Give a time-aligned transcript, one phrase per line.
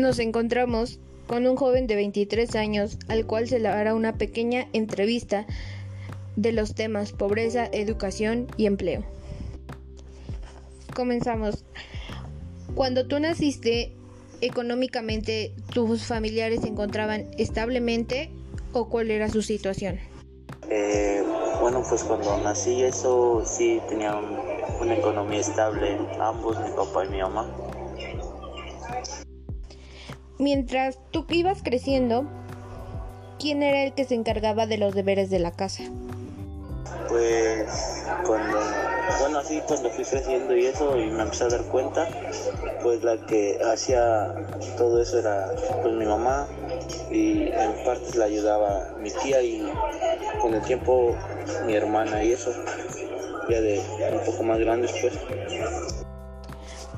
[0.00, 4.66] nos encontramos con un joven de 23 años al cual se le hará una pequeña
[4.72, 5.46] entrevista
[6.36, 9.04] de los temas pobreza, educación y empleo.
[10.94, 11.64] Comenzamos.
[12.74, 13.92] Cuando tú naciste,
[14.40, 18.30] económicamente, ¿tus familiares se encontraban establemente
[18.72, 19.98] o cuál era su situación?
[20.68, 21.22] Eh,
[21.60, 24.18] bueno, pues cuando nací eso sí tenía
[24.80, 27.46] una economía estable, ambos, mi papá y mi mamá.
[30.40, 32.24] Mientras tú ibas creciendo,
[33.38, 35.82] ¿quién era el que se encargaba de los deberes de la casa?
[37.10, 37.66] Pues
[38.24, 38.58] cuando,
[39.20, 42.08] bueno, así cuando fui creciendo y eso y me empecé a dar cuenta,
[42.82, 44.34] pues la que hacía
[44.78, 46.46] todo eso era pues mi mamá
[47.10, 49.70] y en partes la ayudaba mi tía y
[50.40, 51.14] con el tiempo
[51.66, 52.50] mi hermana y eso,
[53.50, 53.78] ya de
[54.10, 55.18] un poco más grandes pues.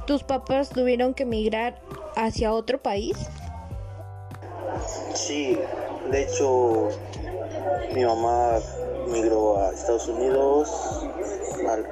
[0.06, 1.80] ¿Tus papás tuvieron que emigrar
[2.16, 3.16] hacia otro país?
[5.14, 5.58] Sí,
[6.10, 6.88] de hecho
[7.94, 8.58] mi mamá
[9.08, 10.70] migró a Estados Unidos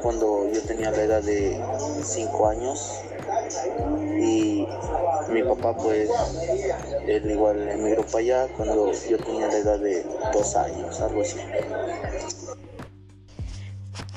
[0.03, 1.63] cuando yo tenía la edad de
[2.03, 3.01] 5 años
[4.19, 4.67] y
[5.31, 6.09] mi papá pues
[7.07, 11.39] él igual emigró para allá cuando yo tenía la edad de 2 años, algo así.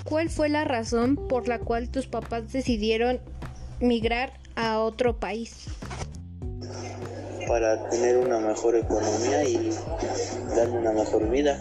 [0.04, 3.20] ¿Cuál fue la razón por la cual tus papás decidieron
[3.80, 5.68] migrar a otro país?
[7.48, 9.70] Para tener una mejor economía y
[10.56, 11.60] darle una mejor vida.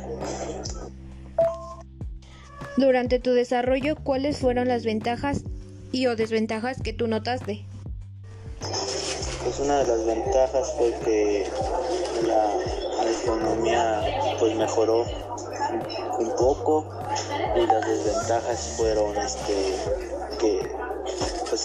[2.77, 5.43] Durante tu desarrollo, ¿cuáles fueron las ventajas
[5.93, 7.65] y o desventajas que tú notaste?
[9.45, 11.47] Pues una de las ventajas fue que
[12.27, 12.49] la,
[13.23, 14.01] economía
[14.39, 15.05] pues mejoró
[16.19, 16.89] un, poco
[17.57, 19.75] y las desventajas fueron este
[20.41, 20.71] que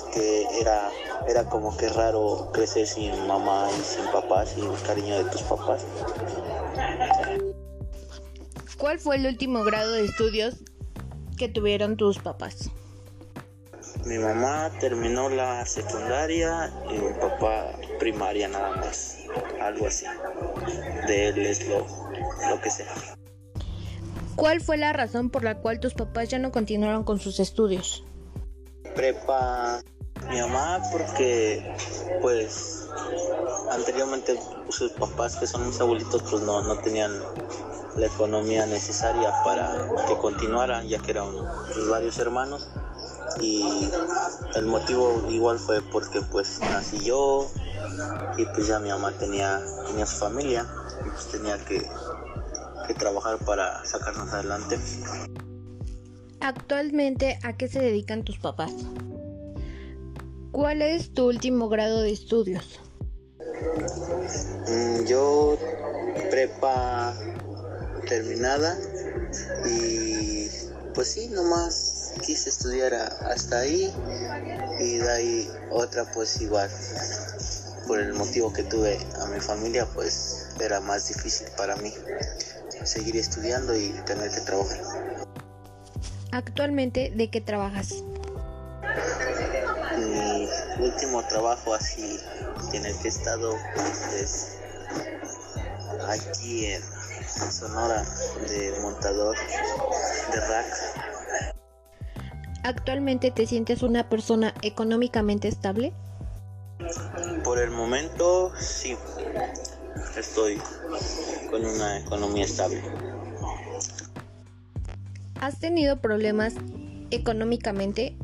[0.02, 0.90] pues que era
[1.28, 5.42] era como que raro crecer sin mamá y sin papá, sin el cariño de tus
[5.44, 5.86] papás.
[8.78, 10.56] ¿Cuál fue el último grado de estudios
[11.38, 12.70] que tuvieron tus papás?
[14.06, 19.18] Mi mamá terminó la secundaria y mi papá primaria nada más,
[19.60, 20.06] algo así.
[21.08, 21.86] De él es lo,
[22.50, 22.94] lo que sea.
[24.36, 28.04] ¿Cuál fue la razón por la cual tus papás ya no continuaron con sus estudios?
[28.98, 29.80] Prepa
[30.28, 31.64] mi mamá porque
[32.22, 32.90] pues
[33.72, 37.12] anteriormente sus papás que son mis abuelitos pues no, no tenían
[37.96, 41.30] la economía necesaria para que continuaran, ya que eran
[41.68, 42.68] pues, varios hermanos.
[43.40, 43.88] Y
[44.56, 47.48] el motivo igual fue porque pues nací yo
[48.36, 50.66] y pues ya mi mamá tenía, tenía su familia
[51.06, 51.88] y pues tenía que,
[52.88, 54.80] que trabajar para sacarnos adelante.
[56.40, 58.72] Actualmente, ¿a qué se dedican tus papás?
[60.52, 62.80] ¿Cuál es tu último grado de estudios?
[64.68, 65.58] Mm, yo
[66.30, 67.16] prepa
[68.08, 68.78] terminada
[69.66, 70.48] y
[70.94, 73.94] pues sí, nomás quise estudiar hasta ahí
[74.80, 76.70] y de ahí otra pues igual.
[77.88, 81.94] Por el motivo que tuve a mi familia pues era más difícil para mí
[82.84, 84.82] seguir estudiando y tener que trabajar.
[86.32, 88.04] Actualmente, ¿de qué trabajas?
[89.98, 90.48] Mi
[90.80, 92.20] último trabajo así
[92.74, 93.56] en el que he estado
[94.14, 94.58] es
[96.08, 96.82] aquí en
[97.52, 98.06] Sonora
[98.48, 99.36] de montador
[100.34, 100.66] de rack.
[102.64, 105.94] ¿Actualmente te sientes una persona económicamente estable?
[107.44, 108.98] Por el momento sí,
[110.18, 110.62] estoy
[111.50, 112.84] con una economía estable.
[115.42, 116.54] ¿Has tenido problemas
[117.12, 118.16] económicamente?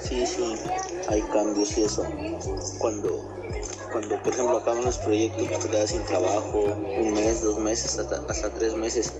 [0.00, 0.54] Sí, sí,
[1.08, 2.10] hay cambios y eso.
[2.78, 3.36] Cuando
[3.90, 8.50] cuando por ejemplo acaban los proyectos te quedas sin trabajo un mes, dos meses, hasta,
[8.50, 9.14] tres meses.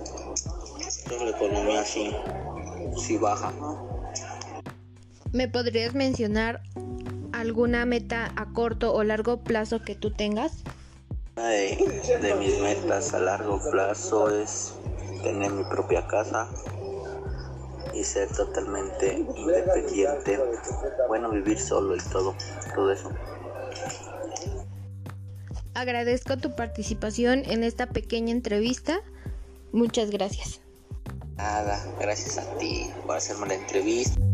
[1.03, 2.15] Entonces la economía sí,
[2.97, 3.53] sí baja.
[5.31, 6.61] ¿Me podrías mencionar
[7.31, 10.63] alguna meta a corto o largo plazo que tú tengas?
[11.37, 11.77] Una de,
[12.21, 14.73] de mis metas a largo plazo es
[15.27, 16.47] tener mi propia casa
[17.93, 20.39] y ser totalmente independiente,
[21.09, 22.33] bueno, vivir solo y todo,
[22.73, 23.11] todo eso.
[25.73, 29.01] Agradezco tu participación en esta pequeña entrevista.
[29.73, 30.61] Muchas gracias.
[31.35, 34.26] Nada, gracias a ti por hacerme la entrevista.